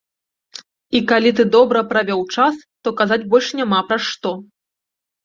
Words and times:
І 0.99 1.01
калі 1.11 1.33
ты 1.39 1.43
добра 1.55 1.83
правёў 1.91 2.21
час, 2.37 2.55
то 2.87 2.95
казаць 3.03 3.19
больш 3.35 3.47
няма 3.61 3.83
пра 3.91 3.99
што. 4.07 4.31